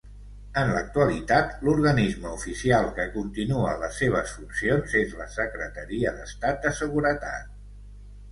En 0.59 0.69
l'actualitat, 0.75 1.51
l'organisme 1.67 2.31
oficial 2.37 2.87
que 2.99 3.03
continua 3.17 3.75
les 3.83 3.99
seves 4.03 4.33
funcions 4.37 4.95
és 5.03 5.13
la 5.21 5.29
Secretaria 5.37 6.15
d'Estat 6.21 6.65
de 6.67 6.73
Seguretat. 6.81 7.53